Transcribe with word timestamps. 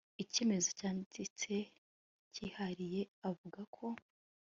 icyemezo 0.23 0.69
cyanditse 0.79 1.53
cyihariye 2.33 3.01
avuga 3.29 3.59
ko 3.75 3.85